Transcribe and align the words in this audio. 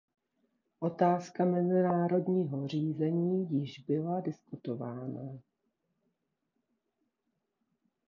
Otázka 0.79 1.45
mezinárodního 1.45 2.67
řízení 2.67 3.47
již 3.51 3.79
byla 3.79 4.19
diskutována. 4.19 5.33